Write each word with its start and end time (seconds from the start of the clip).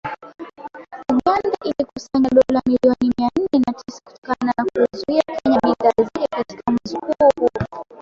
Uganda 1.13 1.57
ilikusanya 1.69 2.29
dola 2.37 2.59
milioni 2.65 3.05
mia 3.17 3.29
nne 3.37 3.59
na 3.67 3.73
tisa 3.73 3.99
kutokana 4.05 4.53
na 4.57 4.63
kuiuzia 4.65 5.23
Kenya 5.23 5.59
bidhaa 5.63 6.03
zake 6.03 6.27
katika 6.29 6.71
mwezi 6.71 6.97
huo 6.99 7.31
huo 7.35 7.49